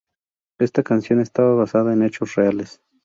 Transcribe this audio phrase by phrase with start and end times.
[0.57, 2.81] Esta canción está basada en hechos reales.